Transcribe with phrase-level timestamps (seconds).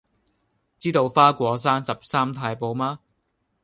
[0.79, 3.01] 知道花果山十三太保嗎